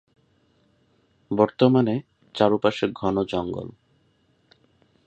[1.31, 1.95] বর্তমানে
[2.35, 3.67] চারপাশে ঘন জঙ্গল।